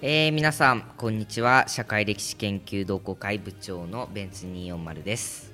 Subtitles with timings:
[0.00, 1.64] えー、皆さんこんにちは。
[1.66, 5.52] 社会歴史研究同好会部長のベンツ240です。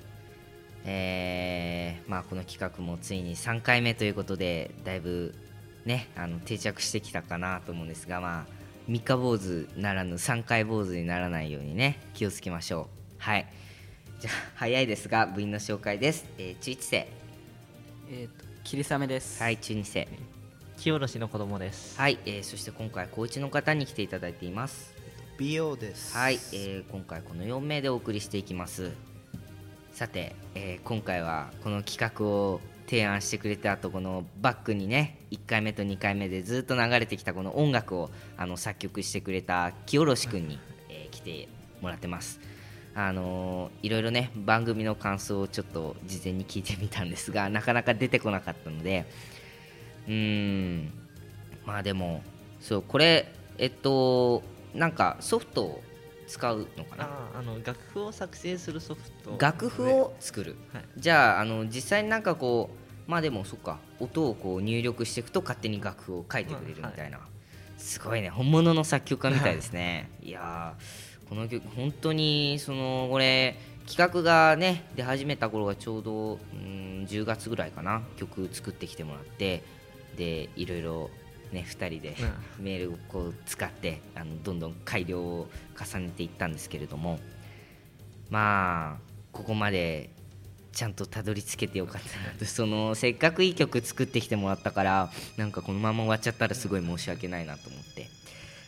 [0.85, 5.35] えー、まあこの企画もついに3回目ということでだいぶ
[5.87, 8.47] ねあの定着してきたかなと思うんですがまあ
[8.87, 13.15] 三日坊主ならぬ3回坊主にならないようにね気をつけましょう。
[13.17, 13.47] はい。
[14.21, 16.97] じゃあ早いですが部員の紹介です、えー、中1生。
[18.11, 19.43] えっ、と霧雨です。
[19.43, 20.07] はい中2生
[20.79, 21.99] 清しの子供です。
[21.99, 24.95] はい、えー、そして今回高1の方に来ていただいています
[25.39, 26.17] 美容です。
[26.17, 28.93] はい、えー今回この4名でお送りしていきます
[29.93, 41.49] さて、えー今回はこの企画を提案してくれた後このバックにね1回目と2回目でずっと流れてきたこの音楽をあの作曲してくれた清く君に、えー来て
[41.81, 42.41] もらってます
[42.95, 49.07] あのーいろいろね番組の感想をちょっと事前に聞いてみたんですがなかなか出てこなかったので
[50.07, 50.93] うーん。
[51.65, 52.23] まあでも
[52.61, 54.43] そうこれえっと
[54.75, 55.83] なんかソフトを
[56.27, 57.09] 使うのかな？
[57.39, 59.37] あの楽譜を作成するソフト。
[59.39, 60.85] 楽譜を作る、はい。
[60.97, 62.71] じゃああの実際になんかこ
[63.07, 67.21] うまあでもそっか音をこう入力していくと勝手に楽譜を書いてくれるみたいな、
[67.77, 68.31] すごいね。
[68.31, 70.11] 本物の作曲家みたいですね。
[70.23, 78.03] いやーこの曲本当にそのこれ企画がね出始めた頃がちょうどうん10月ぐらいかな。
[78.17, 79.63] 曲作ってきてもらって
[80.15, 81.11] でいろいろ
[81.53, 82.17] ね2人で
[82.59, 85.49] メールをこう使ってあのどんどん改良を
[85.79, 87.19] 重ねていったんですけれども
[88.31, 90.11] まあここまで
[90.73, 92.45] ちゃんとたどり着けてよかったなと。
[92.47, 98.09] そのせっかくいい曲作ってきてもらったからなんかこのまま終わっちゃったらすごい申し訳ないなと思って。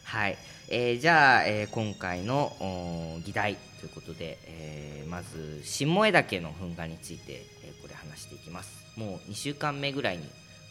[0.04, 0.38] はい、
[0.68, 8.84] えーじゃあ、えー今回の議題ということで、えーまず下枝岳の噴火について、えーこれ話していきます。
[8.96, 10.28] もう2週間目ぐらいに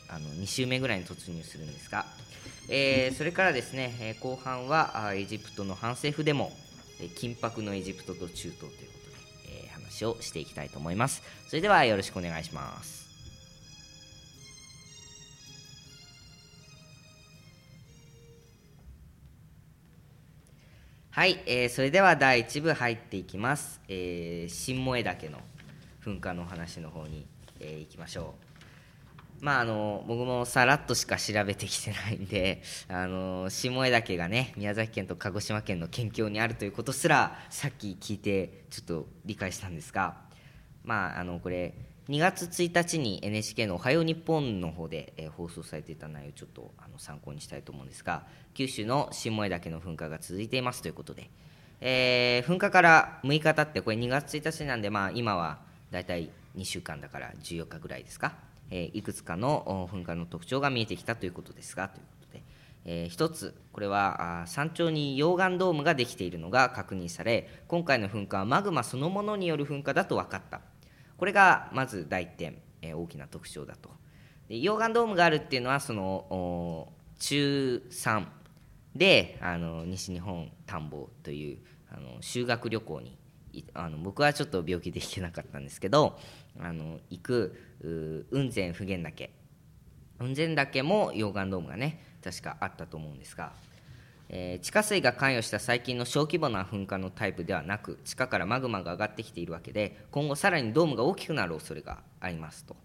[0.09, 2.05] あの2週目ぐらいに突入するんですが、
[2.69, 6.51] えーそれからですね、え後半はあーエジプトの反政府デモ
[6.99, 8.87] えー緊迫のエジプトと中東ということで、
[9.63, 11.21] えー話をしていきたいと思います。
[11.47, 13.05] それではよろしくお願いします。
[21.11, 25.39] はい、えーそれでは第1部入っていきます、えー新萌岳の
[26.03, 27.25] 噴火のお話の方に、
[27.59, 28.44] えーいきましょう。
[29.45, 40.17] まああの僕もさらっとしか調べてきてないんで あの下枝岳がね宮崎県と鹿児島県の県境にあるということすらさっき聞いてちょっと理解したんですが
[40.83, 41.75] まああのこれ
[42.09, 48.25] 2月1日に NHK の「おはよう日本」の方で、えー放送されていた内容をちょっとあの参考にしたいと思うんですが
[48.55, 51.29] 九州の下枝岳の噴火が続いていますということで、
[51.81, 55.59] えー噴火から6日経ってこれ2月1日なんで、まあ、今は
[55.91, 58.35] だいたい2週間だから14日ぐらいですか、
[58.69, 62.43] えいくつかの噴火の特徴が見えてきたということですがということで、
[62.85, 70.61] えー一つこれは山頂に溶岩ドームができているのが確認され今回の噴火はマグマそのものによる噴火だと分かった。
[71.17, 73.89] これがまず第一点、え大きな特徴だと。
[74.49, 78.25] で溶岩ドームがあるっていうのはその中3
[78.95, 81.57] であの西日本田んぼという
[81.89, 83.17] あの修学旅行に
[83.73, 86.19] あの僕はちょっと病気で行けなかったんですけど
[86.59, 87.55] あの行く
[88.31, 89.29] 雲仙普賢岳。
[90.19, 93.51] 雲仙岳も溶岩ドームがね確かあったと思うんですが、
[94.29, 102.75] えー地下水が関与した最近の小規模な噴火のタイプではなく地下からマグマが上がってきているわけで今後さらにドームが大きくなる恐れがありますと。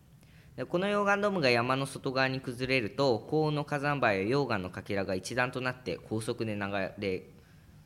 [0.57, 6.61] でこの溶岩ドームが山の外側に崩れると高温の火山灰や溶岩のかけらが一段となって高速で流
[6.99, 7.23] れ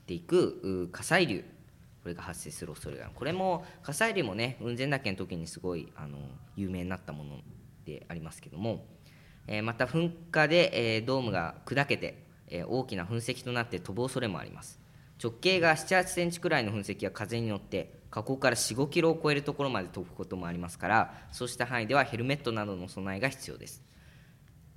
[0.07, 1.45] ていく火砕流
[2.05, 3.15] これが発生する恐れがある。
[3.17, 6.19] これも火砕流もね雲仙岳の時にすごいあの
[6.55, 7.41] 有名になったもの
[7.85, 8.85] でありますけども、
[9.49, 14.79] えーまた噴火で、えードームが砕けて、えー大きな噴石となって飛ぶ恐れもあります。
[15.23, 23.83] 直径が7 8センチくらいの噴石は風に乗って火口から4 5キロを超えるところまで飛ぶこともありますからそうした範囲ではヘルメットなどの備えが必要です。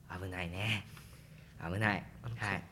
[0.10, 0.88] 危ないね。
[1.62, 2.04] 危ない。
[2.38, 2.64] はい。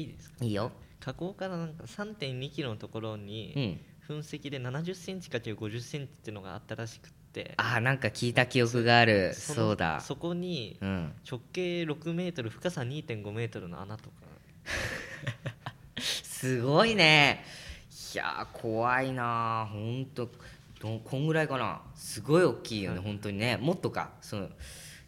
[0.00, 0.44] いいですか？
[0.44, 0.70] いいよ。
[1.00, 7.52] 火口からなんか3.2キロのところうにん噴石で70センチかける50センチっていうのがあったらしくって。
[7.58, 9.28] あーなんか聞いた記憶がある。
[9.28, 10.00] のそうだ。
[10.00, 11.12] そこにうん。
[11.30, 14.16] 直径6メートル深さ2.5メートルの穴とか。
[16.00, 17.44] すごいね。
[18.14, 20.30] いやー怖いなほんと
[20.80, 21.82] どこんぐらいかな。
[21.94, 23.58] すごい大きいよね、本当にね。
[23.58, 24.12] もっとか。
[24.22, 24.48] その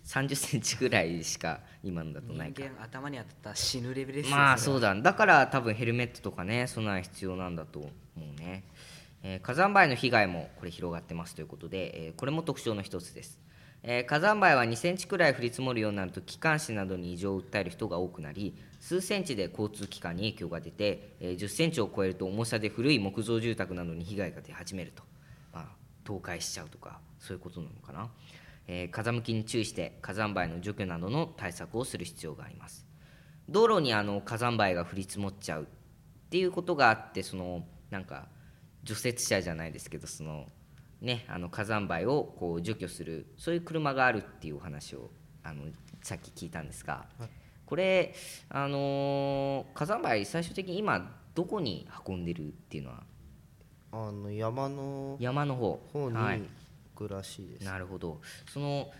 [0.05, 4.93] 3 0センチぐらいしか今のだとない人か間頭に当たったら死ぬレベルですよまあそうだ。
[4.95, 8.65] だから多分ヘルメットとかね備え必要なんだと思うね、
[9.23, 13.39] えー火山灰の被害もこれ広がってますということで、えーこれも特徴の一つです。
[13.83, 25.03] えー火山灰は2センチくらい降り積もるようになると気管支などに異常を訴える人が多くなり数センチで交通機関に影響が出て、えー10センチを超えると重さで古い木造住宅などに被害が出始めると、
[25.53, 25.67] まあ、
[26.07, 28.11] 倒壊しちゃうとかそういうことなのかな、
[28.67, 32.87] えー風向きに注意して火山灰の除去などの対策をする必要があります。
[33.49, 35.67] 道路にあの火山灰が降り積もっちゃうっ
[36.31, 38.29] ていうことがあってそのなんか
[38.85, 40.47] 除雪車じゃないですけどその
[41.01, 45.11] ねあの火山灰をこう除去するそういう車があるっていうお話を
[45.43, 45.65] あの
[46.03, 47.07] さっき聞いたんですが、
[47.67, 48.15] これ
[48.49, 53.03] あのー火山灰最終的に今どこに運んでるっていうのは？
[53.93, 55.81] あの山の山の方。
[55.93, 56.37] 方には
[56.95, 58.21] くらしいです、なるほど。
[58.47, 58.91] その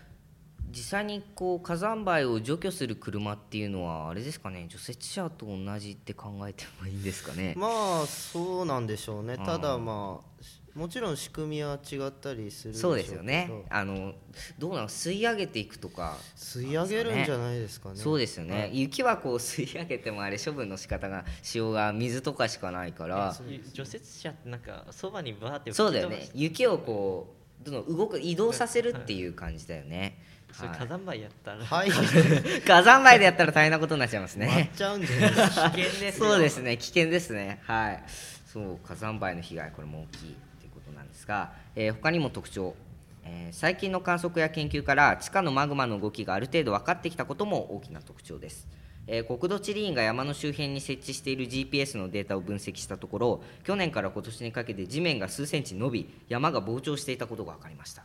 [0.71, 7.53] 実際にこう火山灰を除去する車っていうのはあれですかね除雪車と同じって考えてもいいんですかね？
[7.59, 7.67] ま
[8.03, 9.37] あそうなんでしょうね。
[9.37, 13.07] ただまあしもちろん仕組みは違ったりするでしょそううけど。
[13.09, 13.51] ですよね。
[13.69, 14.13] あの
[14.57, 16.17] どうなの吸い上げていくとか。
[16.37, 17.95] 吸い上げるんじゃないですかね。
[17.95, 23.35] そうですよね、雪はこう吸い上げてもあれ処分の仕方がしようが水とかしかないから。
[23.73, 26.29] 除雪車ってなんかそばにバーってそうだよね。
[26.33, 30.13] 雪をこうどんどん動く移動させるっていう感じだよね、はい
[30.53, 31.65] それ火山灰やったら。
[31.65, 31.89] はい。
[32.65, 36.77] 火山灰でやったら大変なことになっちゃいます割っねちゃうんじゃないですか危険ですそうですね。
[36.77, 37.59] 危険ですね。
[37.63, 38.03] はい。
[38.45, 42.75] そう火山灰の被害これも大きいということなんですが、えー他にも特徴。
[43.23, 48.67] えー最近の観測や研究から地下のマグマの動きがある程度分かってきたことも大きな特徴です、
[49.07, 58.03] えー国土地理院が山の周辺に設置している GPS のデータを分析したところ去年から今年にかけて地面が数センチ伸び山が膨張していたことが分かりました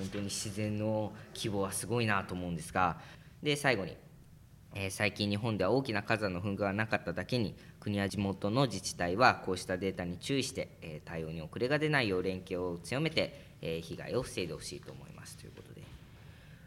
[0.00, 2.98] 本当に自然の規模はすごいなと思うんですが
[3.42, 3.96] で最後に、
[4.74, 15.36] えー最近日本では大きな火山の噴火がなかっただけに国や地元の自治体はこうしたデータに注意して、えー対応に遅れが出ないよう連携を強めて、えー被害を防いでほしいと思います。
[15.36, 15.80] ということで。
[15.80, 15.86] こ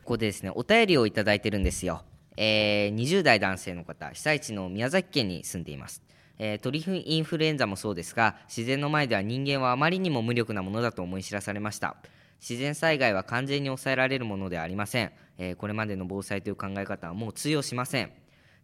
[0.03, 2.03] こでですねお便りをいただいてるんですよ、
[2.35, 6.01] え20代男性の方被災地の宮崎県に住んでいます。
[6.39, 11.95] え鳥インフルエンザもそうですが自然の前では人間はあまりにも無力なものだと思い知らされました。
[12.47, 18.11] 自然災害は完全に抑えられるものではありません、えーこれまでの防災という考え方はもう通用しません。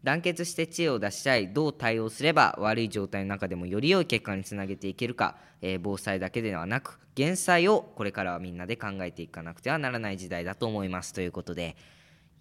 [0.03, 11.77] 団結して知恵を出し合いどう対応すれば悪い状態の中でもより良い結果につなげていけるか、えー防災だけではなく減災をこれからはみんなで考えていかなくてはならない時代だと思いますということで。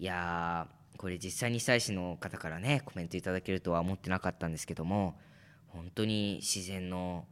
[0.01, 5.17] いやーこれ実際に被災市の方からねコメントいただけるとは思ってなかったんですけども
[5.69, 7.25] 本当に自然の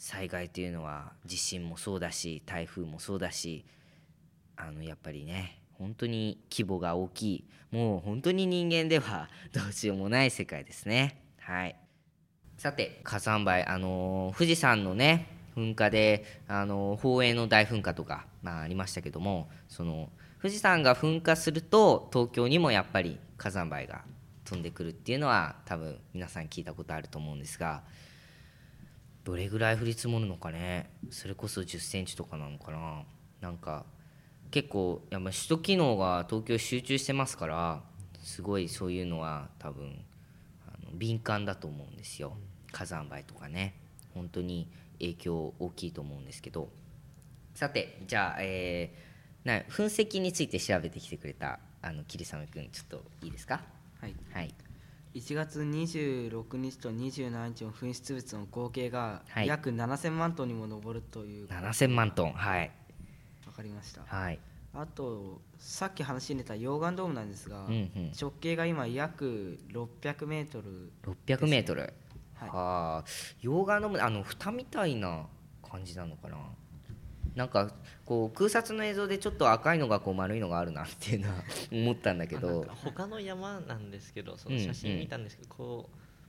[0.00, 3.66] 災害というのは地震もそうだし台風もそうだし
[4.56, 11.22] あのやっぱりね本当に規模が大きいもう本当に人間では どうしようもない世界ですね。
[11.38, 11.76] はい。
[12.56, 20.10] さて火山灰あのー富士山のね噴火であのー宝永の大噴火とか、まあ、ありましたけどもその
[20.40, 24.04] 富士山が噴火すると東京にもやっぱり火山灰が
[24.44, 27.82] 飛んでくるっていうのは多分皆さん聞いたことあると思うんですが
[29.30, 30.90] どれぐらい降り積もるのかね。
[31.10, 33.04] それこそ1 0センチとかなのかな。
[33.40, 33.86] なんか
[34.50, 37.80] 結構やっぱ首都機能が東京集中してますから
[38.20, 40.04] すごいそういうのは多分
[40.66, 42.36] あの敏感だと思うんですよ。
[42.72, 43.74] 火山灰とかね。
[44.14, 44.68] 本当に
[44.98, 46.68] 影響大きいと思うんですけど。
[47.54, 49.10] さてじゃあ、えー
[49.46, 53.62] な噴石について調べてきてくれたあの桐雨君ちょっといいですか？
[54.00, 54.14] はい。
[54.32, 54.52] はい
[55.14, 59.46] 1月26日と27日の噴出物の合計がはい。
[59.46, 62.70] 約7000万トンにも上るという7000万トンはい。
[63.44, 64.02] 分かりました。
[64.06, 64.38] はい。
[64.72, 68.12] あとさっき話に出た溶岩ドームなんですが、うんうん。
[68.18, 70.92] 直径が今約600メートル
[71.26, 71.92] 600メートル。
[72.34, 72.48] はい。
[72.48, 73.04] はあ。
[73.42, 75.26] 溶岩のあの蓋みたいな
[75.68, 76.36] 感じなのかな？
[77.40, 77.70] なんか
[78.04, 81.36] こう空撮の映像でちょっと赤いのがこう丸いのがあるなっていうのは
[81.72, 82.66] 思ったんだけど。
[82.84, 84.62] 他の山なんですけどそのうん。
[84.62, 85.88] 写真見たんですけど、こ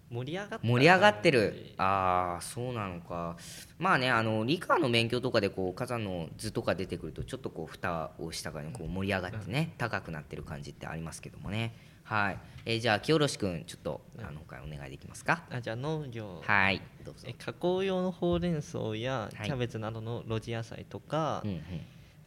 [0.09, 3.35] う盛り上がった盛り上がってるああそうなのか。
[3.77, 11.75] まあねあの理科の勉強とかでこう火山の図とか出てくるとちょっとこう蓋をしたからこう盛り上がってね高くなってる感じってありますけどもね
[12.13, 15.43] はい、えーじゃあ清良君ちょっとあのお願いできますか？
[15.49, 16.41] あじゃあ農業。
[16.45, 16.81] はい。
[17.05, 17.21] どうぞ。
[17.27, 19.45] え加工用のほうれん草やはい。
[19.47, 21.61] キャベツなどの露地野菜とか、うんうん。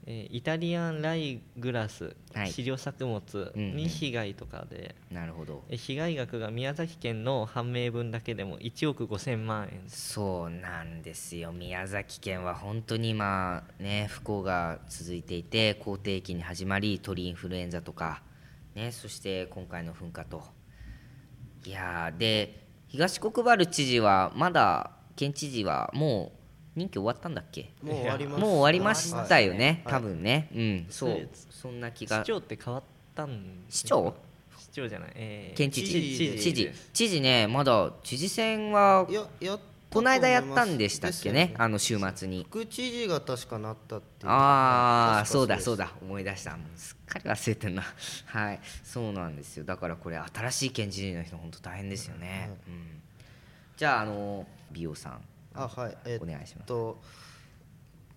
[0.06, 2.50] えーイタリアンライグラス、はい。
[2.52, 3.76] 飼料作物うんうん。
[3.76, 5.62] に被害とかで、なるほど。
[5.68, 9.82] え被害額が宮崎県の判明分だけでも1億5000万円。
[9.88, 11.52] そうなんですよ。
[11.52, 18.22] 宮崎県は本当に今ね不幸が続いていて好天気に始まり鳥インフルエンザとか、
[18.74, 20.42] ね、そして今回の噴火と。
[21.64, 26.32] いやーで東国原知事はまだ県知事はも
[26.76, 27.70] う任期終わったんだっけ？
[27.82, 29.94] もう終わりますもう終わりましたよね、はい。
[29.94, 30.86] 多分ね、うん。
[30.90, 32.22] そうそんな気が。
[32.24, 32.82] 市長って変わっ
[33.14, 34.14] たん市長？
[34.58, 35.92] 市長じゃない、えー県知事。
[35.92, 37.20] 知事知事。
[37.20, 41.46] ねまだ知事選はややったこの間やったんでしたっけね？
[41.46, 42.44] ですよあの週末に。
[42.50, 44.30] 副知事が確かなったっていう。
[44.32, 45.92] ああそうだそうだ。
[46.02, 46.56] 思い出した。
[46.56, 47.84] もうすっかり忘れてんな。
[48.26, 48.60] はい。
[48.82, 49.64] そうなんですよ。
[49.64, 53.02] だからこれ新しい県知事の人本当大変ですよね、うん、
[53.76, 55.20] じゃああの美容さん。
[55.54, 55.96] あはい。
[56.04, 56.64] えお願いします。
[56.64, 57.00] っと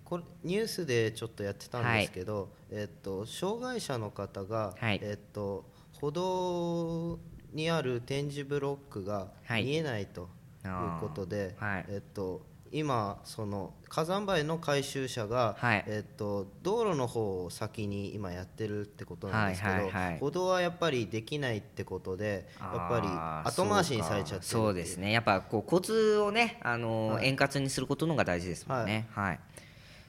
[0.04, 5.00] これニュースでちょっとやってたんですけど、えっと障害者の方が、はい。
[5.04, 5.64] えっと
[6.00, 7.20] 歩道
[7.54, 9.64] にある点字ブロックがはい。
[9.64, 10.24] 見えないと。
[10.24, 10.37] い
[10.68, 11.86] うことで、はい。
[11.90, 15.86] えっと今その火山灰の回収車が、はい。
[15.88, 20.20] えっと道路の方を先に今やってるってことなんですけど、はいはいはい。
[20.20, 23.08] 歩道はやっぱりできないってことでやっぱり
[23.50, 25.14] 後回しにされちゃってそうですね。
[25.14, 27.28] やっぱこう交通をねあの、はい。
[27.28, 29.08] 円滑にすることのが大事ですもんね。
[29.12, 29.40] はい、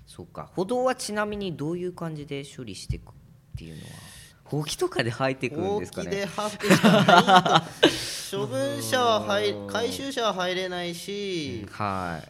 [0.07, 0.51] そうか。
[0.57, 3.13] 歩道はちなみにどういう感じで処理していくっ
[3.57, 3.91] ていうのは？
[4.51, 6.11] ほうきとかで生えていくんほうですかね。
[6.11, 7.89] きで吐くしかない
[8.31, 12.23] と処分者は入回収者は入れないし、は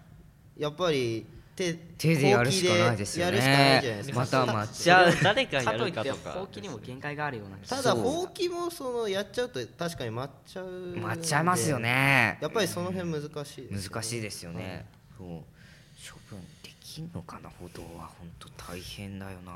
[0.57, 0.63] い。
[0.63, 3.33] やっぱり手手でやるしかないですよね。
[3.33, 4.19] ほうきでやるしかないじゃないですか。
[4.19, 5.13] また待っちゃう。
[5.13, 6.31] それを誰かといってるかとか。
[6.33, 10.67] ほうきにも限界があるような気がただほうきもそのやっちゃうと確かに待っちゃう。
[10.97, 12.39] 待っちゃいますよね。
[12.41, 15.29] やっぱりその辺難しいです難しいですよね、そう。
[15.29, 18.11] 処分できんのかな歩道は。
[18.19, 19.53] 本当大変だよな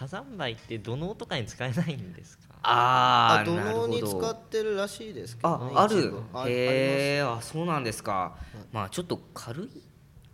[0.00, 2.44] 火山灰って土のうとかに使えないんですか？
[2.62, 5.36] ああ土のうに使ってるらしいです。
[5.36, 6.14] けどね、あある
[6.46, 8.34] へえあそうなんですか、
[8.72, 9.68] まあちょっと軽い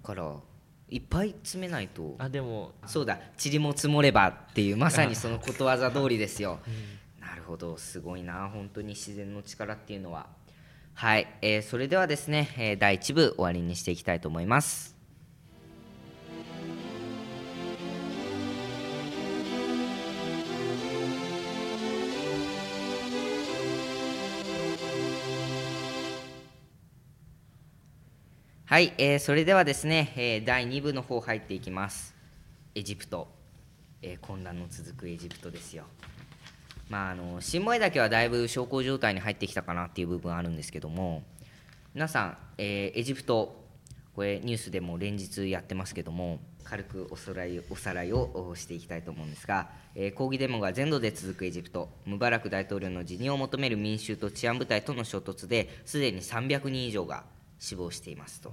[0.04, 0.36] から
[0.88, 2.14] いっぱい詰めないと。
[2.18, 3.18] あでもそうだ。
[3.44, 6.60] 塵も積もればっていうまさにそのことわざ通りですよ、
[7.20, 7.76] なるほど。
[7.76, 8.48] すごいな。
[8.48, 10.28] 本当に自然の力っていうのは。
[10.94, 14.95] はい、えーそれではですね、えー第1部終わりにしていきたいと思います
[28.68, 32.16] はい、えーそれではですね、えー第2部の方入っていきます。
[32.74, 33.28] エジプト、
[34.02, 35.84] えー混乱の続くエジプトですよ。
[36.90, 41.22] まああの新米岳はだいぶ小康状態に入ってきたかなっていう部分あるんですけども
[41.94, 43.64] 皆さん、えーエジプト
[44.16, 51.88] これニュースでも連日やってますけども軽くおさらいおさらいをしていきたいと思うんですが、えー抗議デモが全土で続くエジプト。
[52.04, 57.22] ムバラク大統領の辞任を求める民衆と治安部隊との衝突ですでに300人以上が
[57.58, 58.52] 死亡していますと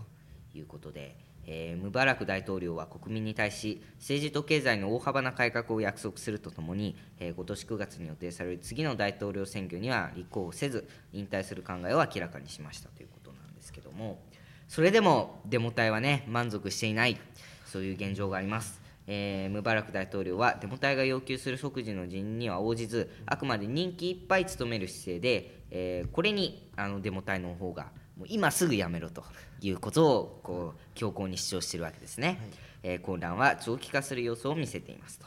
[0.54, 14.22] いうことで、えームバラク大統領は国民に対し政治と経済の大幅な改革を約束するとともに、えー今年9月に予定される次の大統領選挙には立候補せず引退する考えを明らかにしましたということなんですけども
[14.68, 17.20] それでもデモ隊はね満足していない
[17.66, 27.88] そういう現状があります、えームバラク大統領はデモ隊が要求する即時の辞任には応じずあくまで任期いっぱい務める姿勢で、えーこれにあのデモ隊の方が
[28.28, 29.24] 今すぐやめろと
[29.62, 32.40] いうことをこう強硬に主張しているわけですね、
[32.84, 35.26] えー混乱は長期化する様子を見せていますと。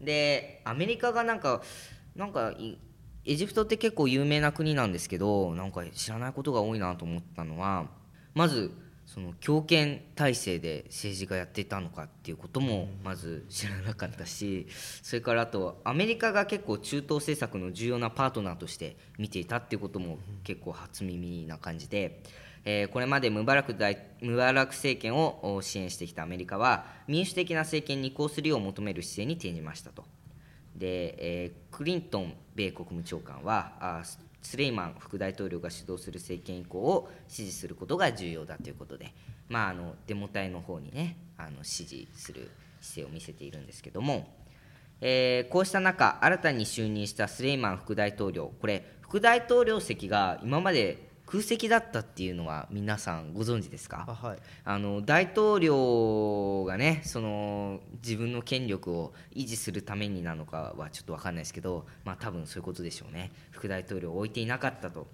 [0.00, 1.62] でアメリカがなんか
[2.16, 2.78] なんかい
[3.24, 7.86] エジプトって結構有名な国なんですけどなんか知らないことが多いなと思ったのは
[8.34, 8.72] まず
[9.12, 14.66] その強権体制で政治がやっていたのかっていうこともまず知らなかったし
[15.02, 22.22] それからあとアメリカが結構中東政策の重要なパートナーとして見ていたっていうことも結構初耳な感じで、
[22.64, 30.04] えーこれまでムバラク大ムバラク政権をお支援してきたアメリカは民主的な政権に移行するよう求める姿勢に転じましたと。
[30.74, 34.02] で、えークリントン米国務長官はあ
[34.42, 39.14] スレイマン副大統領が主導する政権移行を支持することが重要だということで、
[39.48, 44.28] まあ、あのデモ隊の方にねあの支持する姿勢を見せているんですけども、
[45.00, 54.04] えーこうした中新たに就任したスレイマン副大統領これ副大統領席が今まで空席だったっていうのは皆さんご存知ですか？
[54.06, 54.38] あはい。
[54.64, 63.30] あの大統領がねその自分の権力を維持するためになのかはちょっと分かんないですけど、まあ、多分そういうことでしょうね。
[63.50, 65.06] 副大統領を置いていなかったと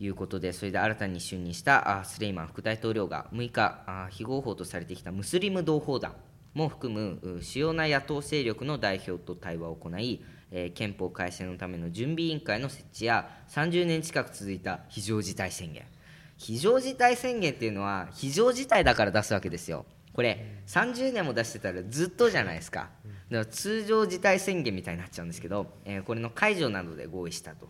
[0.00, 6.14] いうことでそれで新たに就任したあスレイマン副大統領が6日あ非合法とされてきたムスリム同胞団
[6.54, 15.82] も含むう主要な野党勢力の代表と対話を行い、えー憲法改正のための準備委員会の設置や30年近く続いた非常事態宣言。
[16.36, 19.84] 非常事態宣言っていうのは非常事態だから出すわけですよ。
[20.12, 22.90] これ30年も出してたらずっとじゃないですか。
[23.02, 27.68] だから通常事態宣言みたいになっちゃうんですけど、えーこれの解除などで合意したと。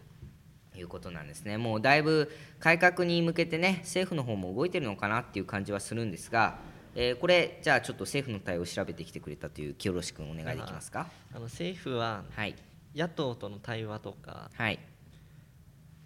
[0.74, 1.58] いうことなんですね。
[1.58, 6.56] もうだいぶ改革に向けてね政府の方も動いてるのかなっていう感じはするんですが、
[6.94, 11.08] えーこれじゃあちょっと政府の対応を調べてきてくれたという清志君お願いできますか？
[11.34, 12.54] あの政府ははい
[12.94, 14.78] 野党との対話とかはい。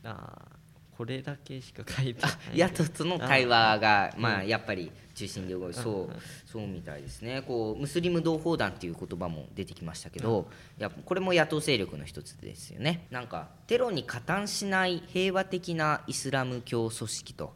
[0.04, 0.56] あー
[0.96, 6.08] これだけしか書いてない野党との対話があまあやっぱり中心で動いてそううん。
[6.46, 7.42] そうみたいですね。
[7.42, 13.06] こうムスリム同胞団っていう言葉も出てきましたけどいやこれも野党勢力の一つですよね。
[13.10, 17.52] なんかテロに加担しない平和的なイスラム教組織と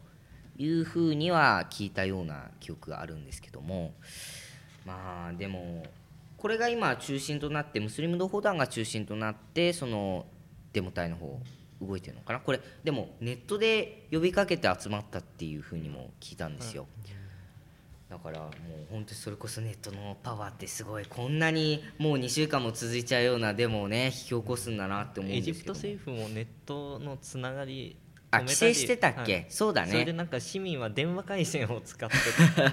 [0.57, 3.93] いうふうには聞いたような記憶があるんですけども。
[4.85, 5.83] まあでも
[6.41, 10.25] これが今中心となってムスリム同胞団が中心となってその
[10.73, 11.39] デモ隊の方
[11.79, 12.39] 動いてるのかな？
[12.39, 16.87] これでもネットで呼びかけて集まったっていうふうにも聞いたんですよ、
[18.09, 18.49] だからもう
[18.91, 21.05] 本当にそれこそネットのパワーってすごい。
[21.05, 25.79] こんなにもう2週間も続いちゃうようなデモをね引き起こすんだなって思うんエジプですけども。
[25.79, 27.97] ト政府もネットのつながり
[28.31, 29.33] あ規制してたっけ？
[29.33, 29.45] はい。
[29.49, 29.91] そうだね。
[29.91, 32.15] それでなんか市民は電話回線を使って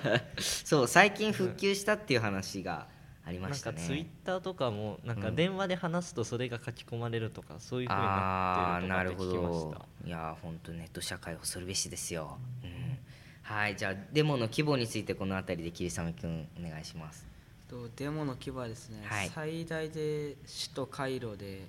[0.41, 2.87] そう最近復旧したっていう話が
[3.29, 3.77] ありましたね。
[3.77, 5.37] なんかツイッターとかもなんかうん。
[5.37, 9.77] 電話で話すとそれが書き込まれるとかそういうふうにあなってるとかって聞きましど。
[10.03, 12.99] たいやー本当ネット社会を恐るべしですよ、うん、
[13.43, 17.27] はいじゃあデモの規模についてこの辺りで桐雨君お願いします。
[17.69, 19.29] とデモの規模はですね、はい。
[19.29, 21.67] 最大で首都カイロで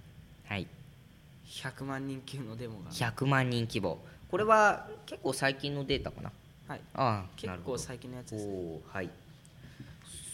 [0.48, 0.66] はい。
[1.46, 4.00] 100万人級のデモが、100万人規模。
[4.32, 6.32] これは結構最近のデータかな？
[6.68, 7.78] はい、ああ結なるほど。
[7.78, 8.80] 構最近のやつですね。
[8.88, 9.10] はい。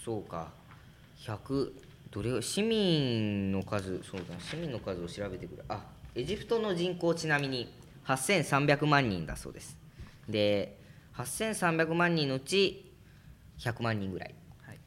[0.03, 0.49] そうか
[1.19, 1.71] 100
[2.11, 5.83] どれ市民の数そうだ市民の数を調べてくれあ
[6.15, 7.73] エジプトの人口ちなみに
[8.05, 9.77] 8300万人だそうです。
[10.29, 10.79] で
[11.15, 12.93] 8300万人のうち
[13.59, 14.35] 100万人ぐらい。
[14.65, 14.79] はい。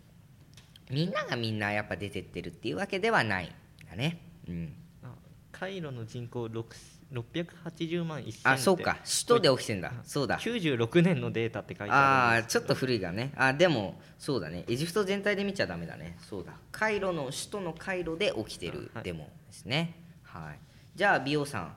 [0.91, 3.49] みんながみんなやっぱ出てってるっていうわけではないん
[3.89, 4.21] だね。
[4.49, 4.73] うん。
[5.03, 5.13] あ
[5.53, 6.65] カイロの人口6
[7.13, 8.99] 680万1000あそうか。
[9.05, 9.93] 首都で起きてんだ。
[10.05, 10.39] そうだ。
[10.39, 12.39] 96年のデータって書いてあある。
[12.41, 13.33] あちょっと古いがね。
[13.37, 14.65] あでもそうだね。
[14.69, 16.19] エジプト全体で見ちゃダメだね。
[16.21, 16.53] そうだ。
[16.71, 18.91] カイロの首都のカイロで起きてる。
[18.95, 19.05] はい。
[19.05, 19.95] デモですね。
[20.23, 20.59] はい、
[20.95, 21.73] じゃあ美容さん。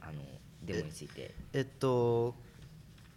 [0.00, 0.22] あの
[0.62, 1.34] デモについて。
[1.52, 2.34] えっと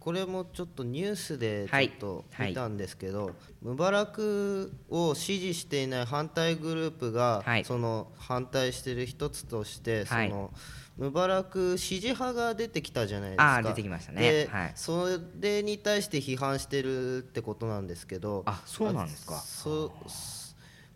[0.08, 7.64] これもちょっとニュースでちょっとはい見たんですけど、ムバラクを支持していない反対グループが、はい。
[7.66, 10.30] その反対している一つとして、はい。
[10.30, 10.50] その
[10.96, 13.62] ムバラク支持派が出てきたじゃないですか。
[13.62, 14.48] 出てきましたね。
[14.76, 19.34] それに対して批判してるってことなんですけどあそうなんですか。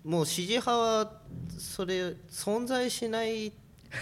[0.05, 1.13] もう支持派は
[1.59, 3.53] それ存在しない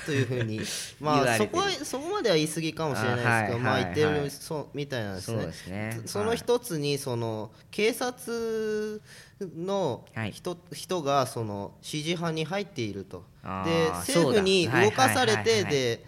[0.06, 0.60] というふうに
[1.00, 5.46] まあそこはそこまでは言い過ぎかもしれないですけど、まあはい言ってる、はいそうみたいなんですね。
[5.46, 6.00] ですね。
[6.06, 9.02] その一つにその警察
[9.40, 10.32] のはい。
[10.32, 13.24] 人,、人がその支持派に入っていると。
[13.64, 16.04] で政府に動かされはいはいはいはいてで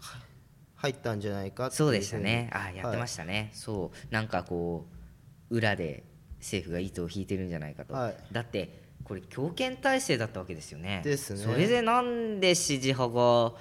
[0.00, 0.18] は
[0.76, 2.50] 入ったんじゃないかそうでしたね。
[2.52, 4.14] あやってましたね、そう。
[4.14, 4.86] なんかこ
[5.50, 6.04] う裏で
[6.38, 8.16] 政府が糸を引いてるんじゃないかと、はい。
[8.32, 11.02] だってこれ強権体制だったわけですよね。
[11.04, 11.38] ですね。
[11.38, 13.52] それでなんで支持派が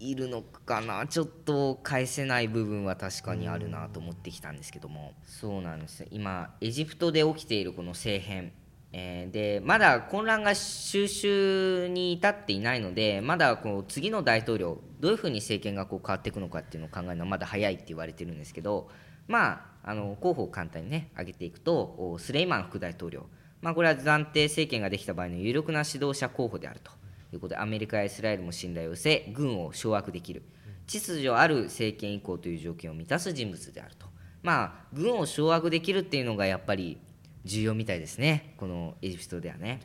[0.00, 1.06] いるのかな？
[1.06, 5.14] ちょっと返せない部分は確かにあるなと思ってきたんですけども。
[5.24, 8.52] そうなんです今エジプトで起きているこの政変。
[8.92, 18.90] えーでまだ混乱が収拾に至っていないのでまだこう次の大統領どういうふうに政権がこう変わっていくのかっていうのを考えるのはまだ早いって言われてるんですけど
[19.28, 23.26] まああの候補を簡単にね挙げていくとおスレイマン副大統領
[23.62, 26.92] まあ、これは暫定政権ができた場合の有力な指導者候補であると。
[27.32, 30.42] いうことでアメリカやイスラエルも信頼を寄せ軍を掌握できる。
[30.86, 34.06] 秩序ある政権移行という条件を満たす人物であると。
[34.42, 36.98] まあ軍を掌握できるっていうのがやっぱり
[37.44, 38.54] 重要みたいですね。
[38.56, 39.80] このエジプトではね。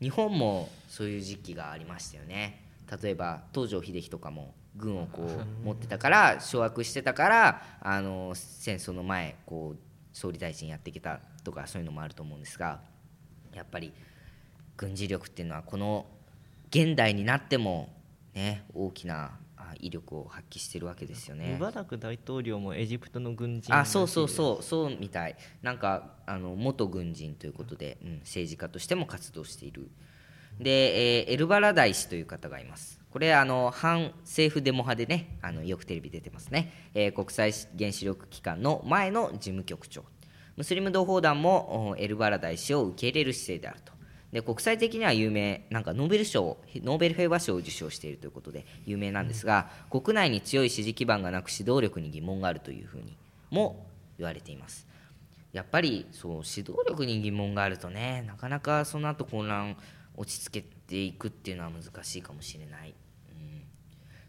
[0.00, 2.66] 日本もそういう時期がありましたよね。
[3.02, 9.78] 例えば東條英機とかも軍をこう持ってたから掌握してたからあの戦争の前こう
[10.12, 12.80] 総理大臣やってきたとかそういうのもあると思うんですが
[13.54, 13.92] やっぱり
[14.76, 16.06] 軍事力っていうのはこの
[16.70, 17.90] 現代になっても
[18.34, 21.54] ね大きなあ威力を発揮してるわけですよね。
[21.54, 21.58] ム。
[21.58, 24.62] バラク大統領もエジプトの軍人あそうそううそう。
[24.62, 25.36] そうみたい。
[25.62, 29.90] なんかあの元軍人ということで、うん、政治家としても活動している。
[30.58, 33.00] で、えーエルバラダイ氏という方がいます。
[33.10, 40.04] これあの反政府デモ派でねあのよくテレビ出てますね、えー国際原子力機関の前の事務局長
[40.56, 43.92] ムスリム同胞団もエルバラダイ氏を受け入れる姿勢であると。
[44.32, 53.16] で国際的には有名なんかノーベル賞ノーベル平和賞を受賞しているということで有名なんですが、国内に強い支持基盤がなく指導力に疑問があるというふうに
[53.50, 53.86] も
[54.18, 54.92] 言われています。
[55.52, 59.76] やっぱりそう指導力に疑問があるとねなかなかその後混乱
[60.16, 62.94] 落ち着けていくっていうのは難しいかもしれない、
[63.30, 63.62] うん、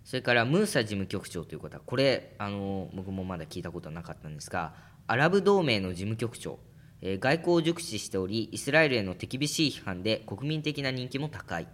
[0.03, 4.73] それからムーサ事務局長という方これあの僕もまだ聞いたことはなかったんですが
[5.05, 6.59] アラブ同盟の事務局長、
[7.01, 11.67] えー外交を熟知しておりイスラエルへの手厳しい批判で国民的な人気も高い。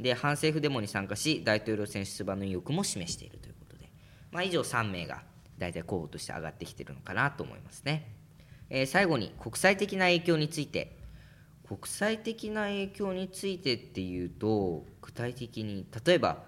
[0.00, 3.88] で反政府デモに参加し大統領選出馬の意欲も示しているということで、
[4.30, 5.22] まあ、以上3名が
[5.56, 8.12] 大体候補として上がってきているのかなと思いますね、
[8.68, 10.96] えー最後に国際的な影響について。
[11.66, 16.44] 国際的な影響についてっていうと具体的に例えば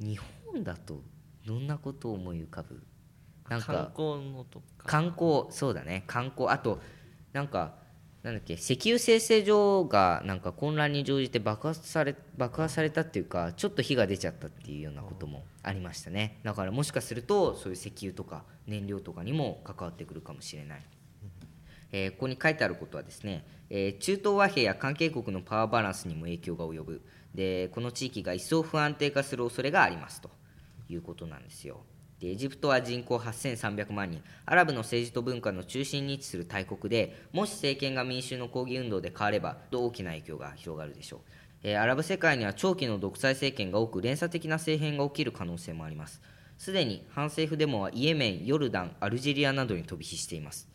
[0.00, 1.02] 日本だと
[1.46, 2.82] どんなことを思い浮かぶ
[3.48, 4.64] なん観か光のとか。
[4.86, 6.04] 観光そうだね。
[6.06, 6.48] 観光。
[6.50, 6.80] あと
[7.32, 7.74] なんか
[8.22, 16.38] なんだっけ石油精製所がなんか混乱に乗じて爆発され爆破されたっていうかちょっと火が出ちゃったっていうようなこともありましたね。
[16.42, 20.82] だからもしかするとそういう石油とか燃料とかにも関わってくるかもしれない。
[21.92, 27.02] えーここに書いてあることはですね、えー中東和平や関係国のパワーバランスにも影響が及ぶ。
[27.34, 30.30] でこの地域が一層不安定化する恐れがありますと
[30.88, 31.82] いうことなんですよ。
[31.86, 34.22] でエジプトは人口8300万人。
[34.44, 41.20] アラブの政治と文化の中心に位置する大国でもし政権が民衆の抗議運動で変われば大きな影響が広がるでしょう。
[41.62, 46.20] えーアラブ世界には長期の独裁政権が多く連鎖的な政変が起きる可能性もあります。
[46.56, 50.68] すでに反政府デモはイエメンヨルダンアルジェリアなどに飛び火しています。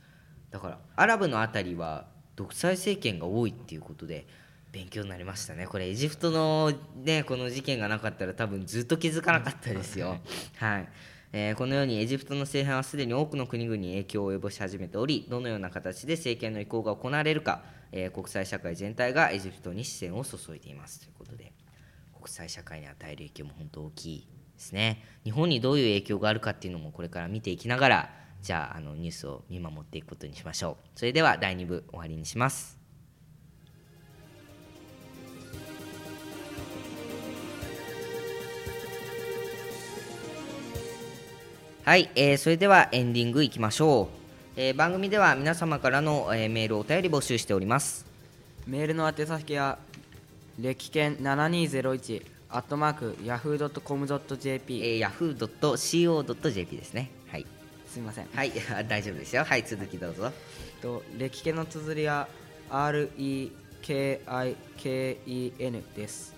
[0.49, 4.25] だからアラブの辺りは独裁政権が多いっていうことで
[4.71, 5.67] 勉強になりましたね。
[5.67, 10.17] これエジプトのねこの事件がなかったら多分ずっと気づかなかったですよ。
[10.57, 10.87] はい、
[11.35, 20.99] えーこのようにエジプトの政変はすでに多くの国々に影響を及ぼし始めておりどのような形で政権の移行が行われるか、えー国際社会全体がエジプトに視線を注いでいます。
[20.99, 21.51] ということで
[22.15, 25.03] 国際社会に与える影響も本当大きいですね。
[25.23, 28.09] 日本にどういう影響があるかっていうのもこれから見ていきながら
[28.43, 30.87] じゃああのニュースを見守っていくことにしましょう。
[30.93, 32.82] それでは第2部終わりにします。
[41.85, 44.07] はい、えーそれではエンディングいきましょう、
[44.55, 48.05] えー番組では皆様からの、えーメールお便り募集しております。
[48.65, 49.77] メールの宛先は
[50.57, 57.11] 歴研7201アットマーク yahoo.com.jp、えー、yahoo.co.jp ですね。
[57.29, 57.45] はい、
[57.85, 58.29] すみません。
[58.33, 58.53] はい、
[58.87, 59.43] 大丈夫ですよ。
[59.43, 60.31] はい続きどうぞ。
[60.81, 62.29] と歴研の綴りは
[62.69, 63.53] REKIKEN
[65.97, 66.33] です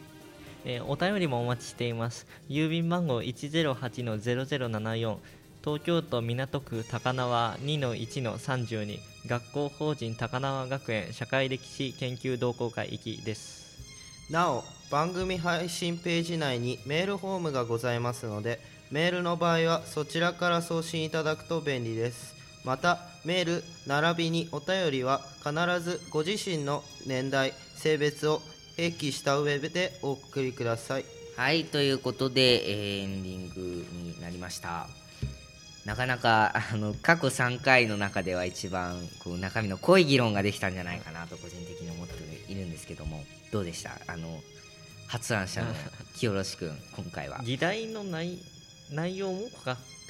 [0.66, 2.26] えーお便りもお待ちしています。
[2.50, 5.18] 郵便番号108-0074
[5.64, 13.64] 東京都港区高輪2-1-32学校法人高輪学園社会歴史研究同好会行きです。
[14.32, 22.36] なお番組配信ページ内にメールフォームがございますのでメールの場合はそちらから送信いただくと便利です。
[22.64, 28.42] またメール並びにお便りは必ずご自身の年代性別を
[28.78, 31.06] 併記した上でお送りください。
[31.38, 33.62] はいということで、えーエンディング
[33.92, 34.88] になりました。
[35.86, 43.24] なかなかあの過去3回の中では一番こう中身の濃い議論ができたんじゃないかなと個人的に思っているんですけども。
[43.52, 43.92] どうでした？
[44.08, 44.40] あの
[45.08, 45.68] 発案者の
[46.16, 47.42] 清志君今回は。
[47.46, 48.40] 議題の内
[48.92, 49.50] 内容も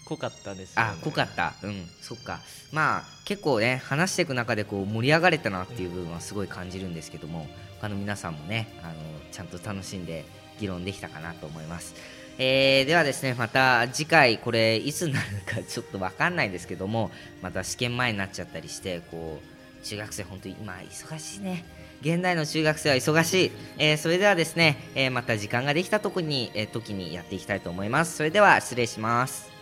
[0.05, 0.83] 濃かったですね。
[0.83, 1.53] あ濃かった。
[1.63, 1.87] うん。
[2.01, 2.39] そっか。
[2.71, 7.47] まあ結構ね話していく中でこう盛り上がれたなっていう部分はすごい感じるんですけども
[7.79, 8.93] 他の皆さんもねあの
[9.31, 10.25] ちゃんと楽しんで
[10.59, 11.95] 議論できたかなと思います、
[12.37, 21.65] えーではですねまた次回これいつになるかちょっと分かんないんですけどもまた試験前になっちゃったりしてこう中学生本当に今忙しいね。
[22.01, 28.17] 現代の中学生は忙しい、えーそれではですね、えーまた時間ができたとこに、えー時にやっていきたいと思います。
[28.17, 29.54] それでは失礼します。